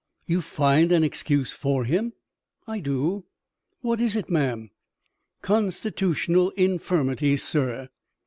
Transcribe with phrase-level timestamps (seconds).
[0.25, 2.13] "You find an excuse for him?"
[2.65, 3.25] "I do."
[3.81, 4.71] "What is it, ma'am?"
[5.43, 7.87] "Constitutional infirmity, sir."